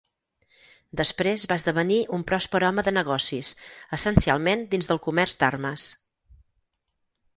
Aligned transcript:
Després 1.01 1.43
va 1.51 1.57
esdevenir 1.61 1.97
un 2.17 2.23
pròsper 2.31 2.61
home 2.69 2.85
de 2.87 2.95
negocis, 2.99 3.53
essencialment 3.99 4.67
dins 4.73 4.91
del 4.93 5.03
comerç 5.09 5.37
d'armes. 5.45 5.89